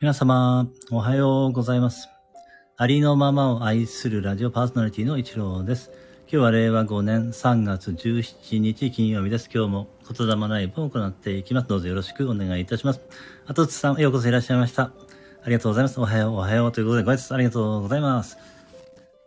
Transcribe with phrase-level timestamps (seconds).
[0.00, 2.08] 皆様、おはようございます。
[2.76, 5.92] ありのままを愛するラジオパーソナリティの一郎です。
[6.22, 9.48] 今日は令和5年3月17日金曜日です。
[9.54, 11.68] 今日も言霊ライブを行っていきます。
[11.68, 13.00] どうぞよろしくお願いいたします。
[13.46, 14.82] あとつさん、ようこそいらっしゃいました。
[14.82, 16.00] ありがとうございます。
[16.00, 18.36] おはよう、おはようということでご挨拶ありがとうございます。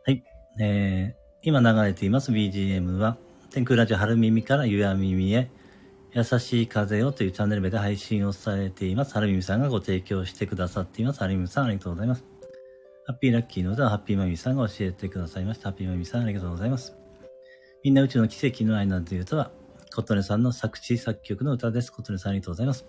[0.05, 0.21] はい。
[0.59, 3.15] えー、今流れています BGM は、
[3.51, 5.49] 天空ラジオ春耳から夕闇耳へ、
[6.17, 9.13] 優しい風をというチャンネル名で配信をされています。
[9.13, 11.21] はるみみさんがご提供してくださっています。
[11.21, 12.25] はるみみさん、ありがとうございます。
[13.05, 15.69] ハッピーラッキーの歌はハッピーマミさんが教えてくださいました。
[15.69, 16.95] ハッピーマミさん、ありがとうございます。
[17.83, 19.51] みんな宇宙の奇跡の愛なんていう歌は、
[19.93, 21.91] 琴音さんの作詞作曲の歌です。
[21.91, 22.87] 琴音さん、ありがとうございます。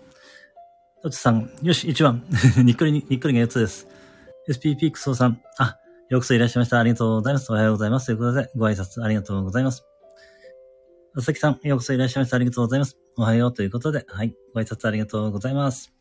[1.03, 2.23] とつさん、よし、1番。
[2.65, 3.87] にっくりに、にっくりが4つです。
[4.49, 5.77] SPP クソさん、あ、
[6.09, 6.79] ようこそいらっしゃいました。
[6.79, 7.51] ありがとうございます。
[7.51, 8.07] おはようございます。
[8.07, 9.85] ということで、ご挨拶ありがとうございます。
[11.15, 12.37] 佐々木さん、ようこそいらっしゃいました。
[12.37, 13.08] ありがとうございます。
[13.19, 14.33] おはようということで、はい。
[14.53, 15.93] ご挨拶ありがとうございます。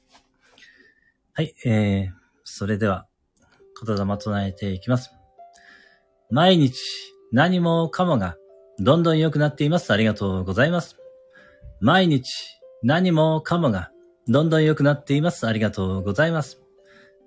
[1.33, 1.53] はい。
[1.67, 2.13] えー、
[2.45, 3.09] それでは、
[3.85, 5.11] 言霊唱えていきます。
[6.31, 6.79] 毎日、
[7.33, 8.37] 何もかもが、
[8.79, 9.93] どんどん良くなっています。
[9.93, 10.97] ありがとうございます。
[11.81, 12.31] 毎日、
[12.85, 13.91] 何もかもが、
[14.29, 15.45] どんどん良くなっています。
[15.49, 16.63] ありがとうございます。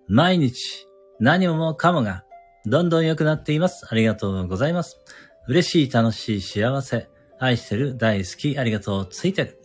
[0.08, 0.88] 毎日、
[1.20, 2.24] 何もかもが、
[2.66, 3.86] どんどん良くなっています。
[3.90, 5.02] ありがとうございます。
[5.50, 7.10] 嬉しい、楽しい、幸せ。
[7.40, 9.61] 愛してる、大好き、ありがとう、ついてる。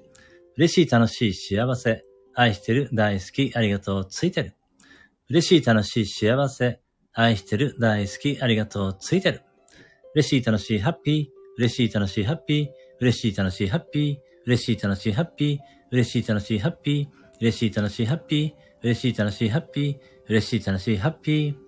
[0.57, 2.05] 嬉しい、楽しい、幸せ。
[2.35, 4.55] 愛してる、大好き、ありがとう、ついてる。
[5.29, 6.81] 嬉しい、楽しい、幸せ。
[7.13, 9.43] 愛してる、大好き、ありがとう、ついてる。
[10.15, 11.27] 嬉しい、楽しい、ハッピー。
[11.59, 12.67] 嬉しい、楽しい、ハッピー。
[13.01, 14.17] 嬉しい、楽しい、ハッピー。
[14.47, 15.67] 嬉しい、楽しい、ハッピー。
[15.93, 17.27] 嬉しい、楽しい、ハッピー。
[17.41, 18.67] 嬉しい、楽しい、ハッピー。
[18.83, 19.97] 嬉しい、楽しい、ハッピー。
[20.29, 21.67] 嬉しい、楽しい、ハッピー。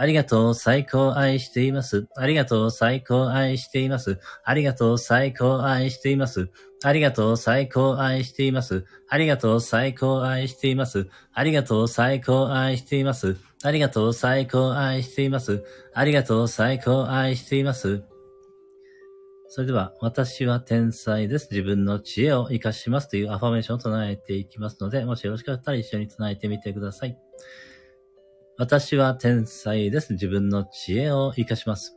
[0.00, 2.06] ありがとう、最高愛しています。
[2.14, 4.20] ありがとう、最高愛しています。
[4.44, 6.50] ありがとう、最高愛しています。
[6.84, 8.84] ありがとう、最高愛しています。
[9.08, 11.08] ありがとう、最高愛しています。
[11.32, 13.36] ありがとう、最高愛しています。
[13.64, 15.64] ありがとう、最高愛しています。
[15.92, 18.04] ありがとう、最高愛しています。
[19.48, 21.48] それでは、私は天才です。
[21.50, 27.18] 自分の知恵を活かしますというアファメーションを唱えていきますので、もしよろしかったら一緒に唱えてみてください。
[28.56, 30.12] 私は天才です。
[30.12, 31.96] 自分の知恵を活かします。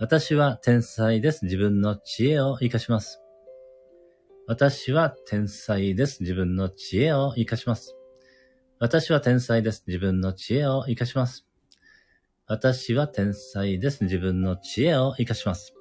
[0.00, 1.44] 私は天才です。
[1.44, 3.25] 自分の知恵を活かします。
[4.48, 6.20] 私は天才です。
[6.20, 7.96] 自分の知恵を活かします。
[8.78, 9.82] 私は天才です。
[9.88, 11.48] 自分の知恵を活かします。
[12.46, 14.04] 私は天才です。
[14.04, 15.74] 自分の知恵を活かします。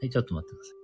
[0.00, 0.74] はい、ちょっと待ってください。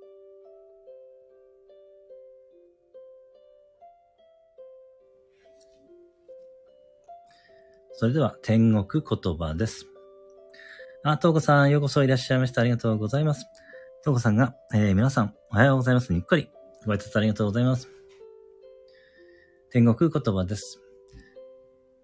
[7.92, 9.86] それでは、天国言葉です。
[11.04, 12.62] あ、トーコさん、ようこそいらっしゃいました。
[12.62, 13.46] ありがとうございます。
[14.04, 16.12] トーコさんが、えー、皆さん、おはようございます。
[16.12, 16.50] にっこり。
[16.88, 17.86] ご挨拶ありがとうございます。
[19.70, 20.80] 天国言葉です。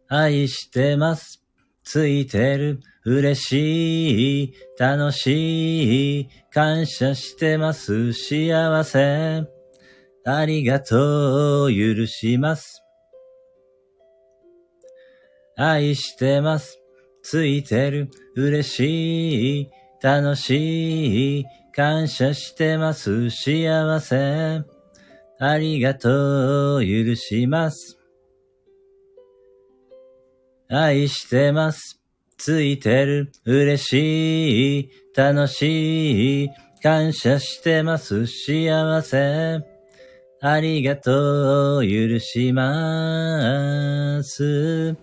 [0.09, 1.43] 愛してます。
[1.83, 2.81] ついてる。
[3.07, 4.55] 嬉しい。
[4.79, 6.29] 楽しい。
[6.53, 8.13] 感謝してます。
[8.13, 9.45] 幸せ。
[10.27, 11.71] ありがとう。
[11.71, 12.83] 許します。
[15.57, 16.79] 愛してます。
[17.23, 18.11] ついてる。
[18.37, 19.71] 嬉しい。
[20.03, 21.45] 楽しい。
[21.75, 23.31] 感謝してます。
[23.31, 24.74] 幸せ。
[25.41, 26.81] ありがとう。
[26.81, 27.99] 許します。
[30.69, 32.01] 愛してます。
[32.39, 33.33] ついてる。
[33.45, 34.91] 嬉しい。
[35.17, 36.51] 楽しい。
[36.83, 38.27] 感謝してます。
[38.27, 39.61] 幸せ。
[40.41, 41.83] ありがとう。
[41.83, 44.97] 許します。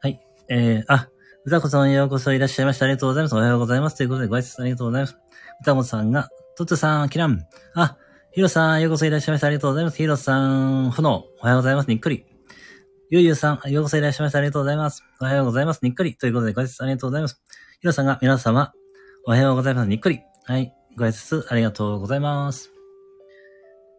[0.00, 0.20] はい。
[0.48, 1.08] えー、あ、
[1.44, 2.86] 歌子さんようこそいらっしゃいました。
[2.86, 3.34] ありがとうございます。
[3.34, 3.96] おはようございます。
[3.96, 5.18] ということでご挨拶ありがとうございます。
[5.60, 7.46] 歌子さんが、トッツさん、キラン。
[7.74, 7.96] あ、
[8.32, 9.48] ヒロさん、ようこそいらっしゃいました。
[9.48, 9.96] ありがとうございます。
[9.96, 11.24] ヒロさん、炎。
[11.40, 11.88] おはようございます。
[11.88, 12.24] にっくり。
[13.10, 14.38] ゆうゆうさん、ようこそいらっしゃいました。
[14.38, 15.02] ありがとうございます。
[15.20, 15.80] おはようございます。
[15.82, 16.14] にっくり。
[16.14, 17.42] ということでご挨拶ありがとうございます。
[17.80, 18.72] ヒロさんが、皆様、
[19.26, 19.88] おはようございます。
[19.88, 20.20] にっくり。
[20.44, 20.72] はい。
[20.96, 22.70] ご挨拶ありがとうございます。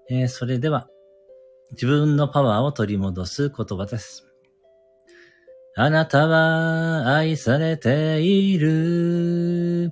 [0.09, 0.87] えー、それでは、
[1.71, 4.25] 自分のパワーを取り戻す言葉です。
[5.75, 9.91] あなたは愛されている。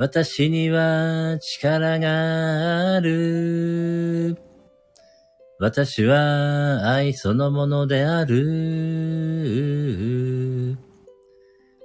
[0.00, 4.34] 私には力がある。
[5.58, 8.38] 私は愛そのものである。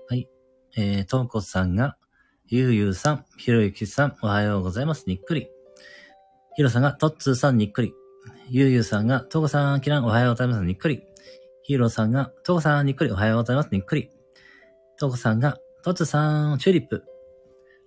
[0.08, 0.30] はい
[0.78, 1.98] えー、とうこさんが、
[2.48, 5.04] ゆうゆうさん、ひろゆきさん、おはようございます。
[5.08, 5.50] にっくり。
[6.56, 7.94] ひろさんが、とっつーさん、にっくり。
[8.50, 10.64] ゆうゆうさんが、とうこさん、きらん、おはようございます。
[10.64, 11.04] にっくり。
[11.64, 13.72] ひろさんが、とうこさん、にっくり、おはようございます。
[13.74, 14.10] にっくり。
[14.98, 17.04] とうこさんが、とっつーさん、チューリップ。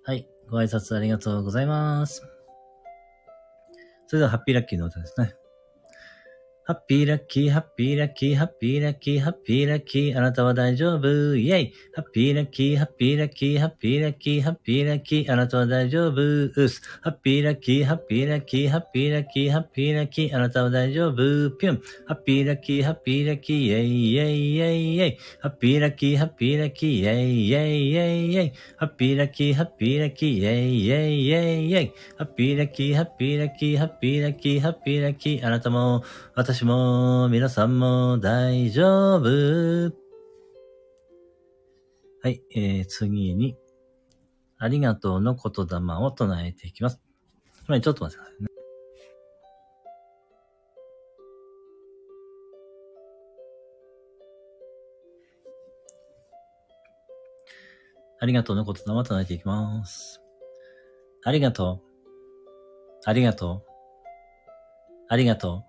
[0.09, 0.27] はい。
[0.49, 2.23] ご挨拶ありがとうございます。
[4.07, 5.35] それでは、ハッピーラッキーの歌ですね。
[6.69, 16.83] ハッピーラッキー、ハッピーラッキー、ハッピーラッキー、ハッピーラッキー、あなたは大丈夫、イェイハッピーラッキー、ハッピーラッキー、ハッピーラッキー、ハッピーラッキー、あなたは大丈夫、うす。
[17.01, 21.81] ハッピーラッキー、ハッピーラッキー、ハッピーラッキー、ハッピーラッキー、あなたは大丈夫、ぴゅん。
[22.05, 25.17] ハッピーラッキー、ハッピーラッキー、イェイイェイイェイイェイ。
[25.39, 28.53] ハッピーラッキー、ハッピーラッキー、イェイイェイイェイイェイ。
[28.77, 31.93] ハッピーラッキー、ハッピーラッキー、イェイイェイイェイイェイ。
[32.15, 36.03] ハッピーラッキー、ハッピーラッキー、ハッピーラッキー、ハッピーラッキー、あなたも、
[36.39, 39.93] 私も、皆さんも大丈夫。
[42.23, 43.57] はい、えー、次に、
[44.57, 46.95] ありがとうの言霊を唱えていきます。
[46.95, 47.01] ちょ
[47.61, 48.47] っと待ってくださいね。
[58.21, 60.21] ありがとうの言霊を唱えていきます。
[61.25, 63.01] ありがとう。
[63.03, 63.63] ありがとう。
[65.09, 65.68] ありがとう。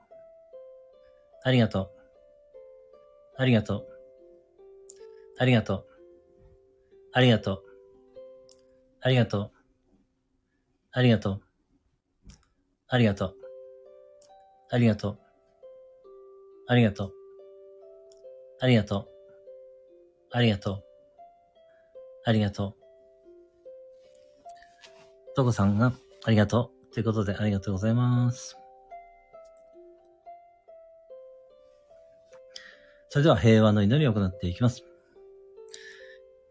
[1.43, 1.89] ありがとう。
[3.37, 3.87] ありがとう。
[5.39, 5.85] ありがとう。
[7.13, 7.63] ありがとう。
[9.01, 9.51] ありがとう。
[10.91, 11.41] ありがとう。
[12.87, 13.35] ありがとう。
[14.69, 15.17] ありがとう。
[16.67, 17.13] ありがとう。
[18.59, 19.07] ありがとう。
[20.33, 20.83] ありがとう。
[22.23, 22.75] ありがとう。
[25.35, 25.93] とこさんが
[26.23, 26.93] ありがとう。
[26.93, 28.60] ということでありがとうございます。
[33.13, 34.85] それでは平和の祈りを行っていきます。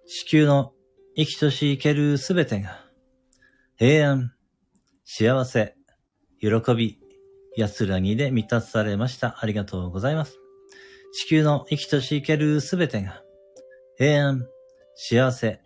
[0.07, 0.75] 地球の
[1.17, 2.85] 生きとし生けるすべてが、
[3.79, 4.35] 平安、
[5.07, 5.75] 幸せ、
[6.39, 6.99] 喜び、
[7.57, 9.39] 安らぎで満たされました。
[9.41, 10.39] ありがとうございます。
[11.15, 13.23] 地球の生きとし生けるすべてが、
[13.97, 14.47] 平安、
[14.97, 15.63] 幸せ、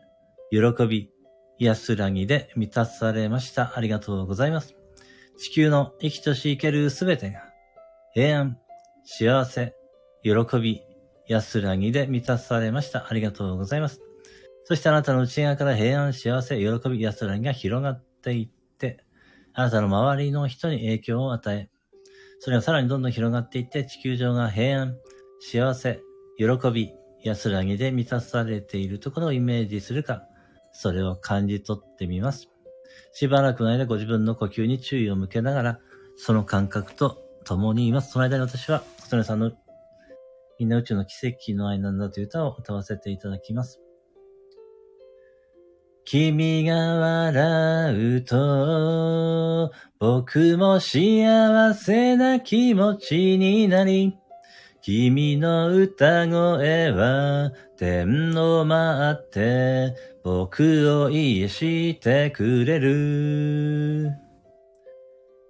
[0.53, 1.11] 喜び、
[1.59, 3.73] 安らぎで満たされました。
[3.75, 4.77] ありがとうございます。
[5.39, 7.49] 地球の生きとし生けるすべてが、
[8.13, 8.61] 平安、
[9.05, 9.75] 幸せ、
[10.25, 10.81] 喜び、
[11.29, 13.07] 安らぎで満たされました。
[13.11, 14.01] ありがとうございます。
[14.65, 19.05] そしてあなたの内側から平安、幸せ、喜び、安らぎが広がっていって、
[19.53, 21.69] あなたの周りの人に影響を与え、
[22.41, 24.97] それがさらにどんどん広がっていって、地球上が平安、
[25.41, 26.01] 幸せ、
[26.39, 26.93] 喜び、
[27.23, 30.23] 安らぎで満たされているところをイメージするか、
[30.73, 32.49] それを感じ取ってみます。
[33.13, 35.81] しばらくの間ご自分の呼吸に注意を向けながら、
[36.17, 38.13] その感覚と共にいます。
[38.13, 39.53] その間に私は、小曽さんの
[40.59, 43.81] みんな宇宙の奇跡の愛なんだという歌を歌わせていただきます。
[46.05, 54.15] 君が笑うと、僕も幸せな気持ちになり、
[54.83, 64.13] 君の歌声は天を回って僕を癒してくれる。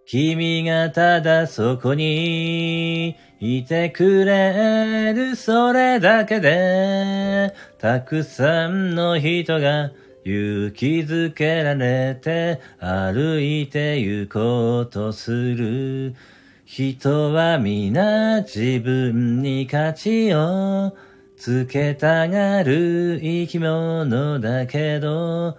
[0.07, 9.91] 君がただそこにいてくれるそれだけでたくさんの人が
[10.25, 16.15] 勇気づけられて歩いて行こうとする。
[16.65, 20.97] 人は皆自分に価値を
[21.37, 25.59] つけたがる生き物だけど、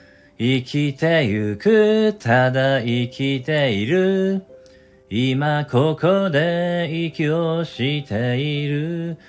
[0.43, 4.43] 生きてゆく、ただ生きている。
[5.07, 9.19] 今ここで息をしている。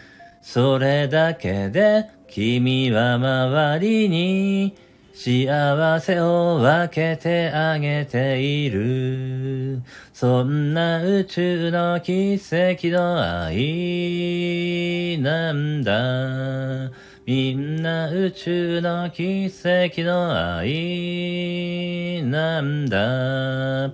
[0.41, 4.75] それだけで君は周りに
[5.13, 9.83] 幸せを分けてあげている。
[10.15, 16.91] そんな宇宙の奇跡の愛なんだ。
[17.25, 23.85] みんな宇宙の奇跡の愛なんだ。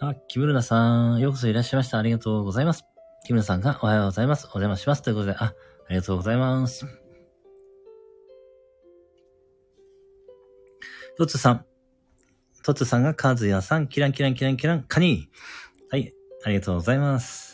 [0.00, 1.98] あ、木村さん、ようこそいらっしゃいました。
[1.98, 2.84] ありがとうございます。
[3.24, 4.44] 木村さんがおはようございます。
[4.48, 5.00] お邪魔します。
[5.00, 5.54] ということで、あ、あ
[5.88, 6.84] りがとうございます。
[11.16, 11.64] トツさん。
[12.62, 15.30] トツさんがカズヤさん、キランキランキランキラン、カニ
[15.90, 16.12] はい、
[16.44, 17.51] ありがとうございます。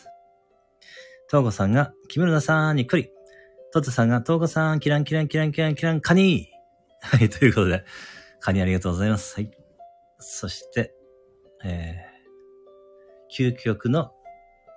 [1.30, 3.10] トーゴさんが、木村さんにっくり。
[3.70, 6.48] トツさんが、トーゴさん、キランキランキランキランキラン、カニ
[7.02, 7.84] はい、ということで、
[8.40, 9.34] カニありがとうございます。
[9.34, 9.50] はい。
[10.18, 10.94] そして、
[11.64, 14.10] えー、究極の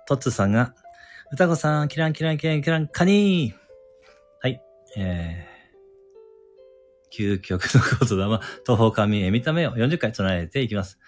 [0.06, 0.74] トツさんが、
[1.32, 3.54] 歌子さん、キランキランキランキラン、カニ
[4.40, 4.62] はい、
[4.98, 10.98] えー、究極の言霊、東方神へ見た目を40回唱えていきます。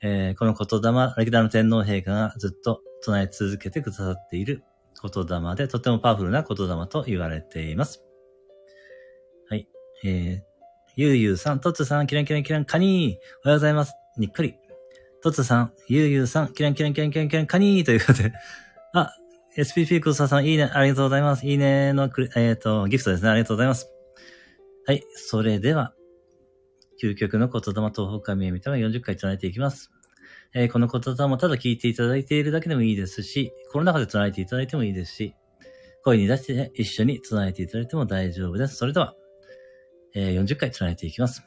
[0.00, 4.62] えー、この言霊、歴代の天皇陛下がずっと唱え続けてくださっている
[5.02, 8.02] 言霊で、とてもパワフルな言霊と言われています。
[9.48, 9.68] はい。
[10.04, 10.40] えー、
[10.96, 13.94] ゆうゆうさん、とつさん、キランキランキラン、カニーおはようございます。
[14.16, 14.56] にっくり。
[15.22, 18.32] トツさん、ゆうゆうさん、キランキランキランキランキランカニーということで、
[18.92, 19.12] あ、
[19.56, 21.46] SPP クサさん、いいね、ありがとうございます。
[21.46, 23.30] いいねのクえっ、ー、と、ギフトですね。
[23.30, 23.90] ありがとうございます。
[24.86, 25.94] はい、それでは、
[27.02, 29.90] 究極の言霊東方神へ見たら40回唱えていきます。
[30.54, 35.34] えー、この言霊もただ聞いていただいているだけでもいいですし、この中で唱えていただいてもいいですし、
[36.04, 38.76] 声に出して一緒に唱えていただいても大丈夫です。
[38.76, 39.14] それでは、
[40.14, 41.42] えー、40回唱えていきます。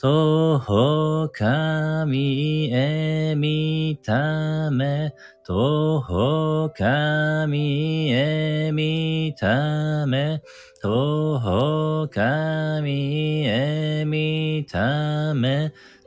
[0.00, 5.12] とほかみえみため、
[5.44, 10.40] とほかみえみため、
[10.80, 15.72] とほかみえみため、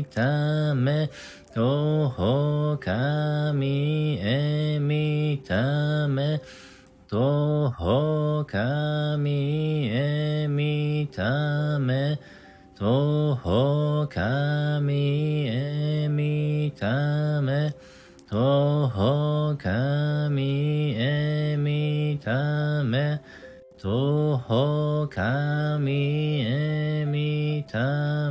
[0.00, 1.10] みため、
[1.54, 6.40] とほかみえみため、
[7.06, 12.18] とほかみえみため
[12.74, 17.74] とほかみえみため
[18.26, 23.20] とほかみえみため
[23.76, 28.30] とほかみえみた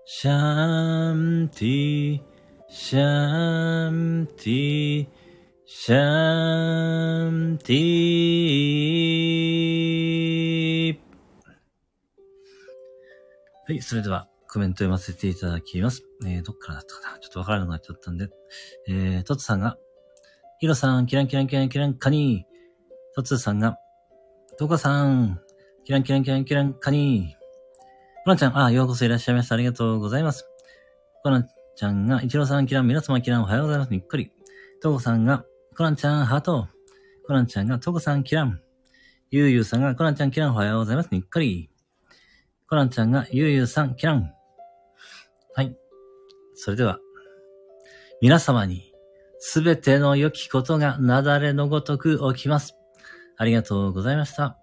[0.06, 2.22] シャンティ、
[2.68, 5.08] シャンティ、
[5.66, 7.80] シャンティ。
[13.66, 16.04] はい、それではコメント読ませていただきます。
[16.26, 17.20] えー、どっからだったかな？
[17.20, 18.28] ちょっとわからなくなっちゃったんで。
[18.90, 19.78] えー、トツさんが、
[20.60, 22.54] ヒロさん、キランキランキランキランカニー。
[23.16, 23.78] トツさんが、
[24.58, 25.40] トカさん、
[25.86, 27.43] キランキランキランキランカニー。
[28.24, 29.56] コナンちゃん、あ、ようこそいらっしゃいました。
[29.56, 30.48] ありがとうございます。
[31.24, 33.92] コナンちゃんが、イチローさん、キラン、皆様キラン、おはようございます。
[33.92, 34.32] にっくり。
[34.82, 35.44] トコさんが、
[35.76, 36.70] コナンちゃん、ハート。
[37.28, 38.62] コナンちゃんが、トコさん、キラン。
[39.30, 41.10] ゆうゆうさんが、コナンちゃん、キラン、おはようございます。
[41.12, 41.70] にっくり。
[42.70, 44.32] コナンちゃんが、ゆうゆうさん、キラン。
[45.54, 45.76] はい。
[46.56, 47.00] それでは、
[48.22, 48.94] 皆様に、
[49.40, 52.78] すべての良きことが、なだれのごとく起きます。
[53.36, 54.63] ありがとうございました。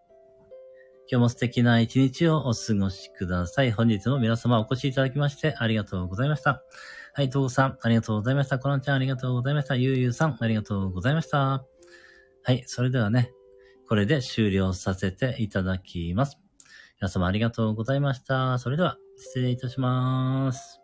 [1.10, 3.72] 今日も素敵な一日をお過ごしください。
[3.72, 6.62] 本日も皆様お越しいただきましてありがとうございました。
[7.14, 8.60] はい、とうさん、ありがとうございました。
[8.60, 9.74] コナンちゃん、ありがとうございました。
[9.74, 11.64] ゆうゆうさん、ありがとうございました。
[12.44, 13.32] はい、それではね、
[13.88, 16.38] これで終了させていただきます。
[17.00, 18.60] 皆様ありがとうございました。
[18.60, 20.79] それでは、失礼いたします。